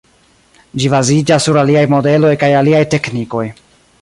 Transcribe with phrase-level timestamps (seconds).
[0.83, 3.49] Ĝi baziĝas sur aliaj modeloj kaj aliaj teknikoj.